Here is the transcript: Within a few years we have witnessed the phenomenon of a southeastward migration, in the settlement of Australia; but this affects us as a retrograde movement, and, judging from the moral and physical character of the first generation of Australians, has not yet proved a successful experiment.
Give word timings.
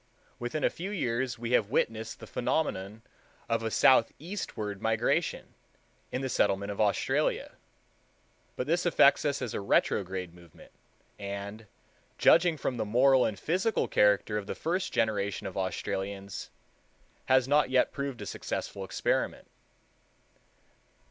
Within 0.39 0.63
a 0.63 0.71
few 0.71 0.89
years 0.89 1.37
we 1.37 1.51
have 1.51 1.69
witnessed 1.69 2.19
the 2.19 2.25
phenomenon 2.25 3.03
of 3.47 3.61
a 3.61 3.69
southeastward 3.69 4.81
migration, 4.81 5.53
in 6.11 6.21
the 6.21 6.27
settlement 6.27 6.71
of 6.71 6.81
Australia; 6.81 7.51
but 8.55 8.65
this 8.65 8.83
affects 8.83 9.25
us 9.25 9.43
as 9.43 9.53
a 9.53 9.61
retrograde 9.61 10.33
movement, 10.33 10.71
and, 11.19 11.67
judging 12.17 12.57
from 12.57 12.77
the 12.77 12.83
moral 12.83 13.25
and 13.25 13.37
physical 13.37 13.87
character 13.87 14.39
of 14.39 14.47
the 14.47 14.55
first 14.55 14.91
generation 14.91 15.45
of 15.45 15.55
Australians, 15.55 16.49
has 17.25 17.47
not 17.47 17.69
yet 17.69 17.91
proved 17.91 18.23
a 18.23 18.25
successful 18.25 18.83
experiment. 18.83 19.47